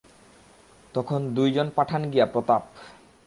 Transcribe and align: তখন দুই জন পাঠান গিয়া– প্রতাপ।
তখন 0.95 1.19
দুই 1.35 1.49
জন 1.51 1.67
পাঠান 1.75 2.01
গিয়া– 2.11 2.31
প্রতাপ। 2.33 2.63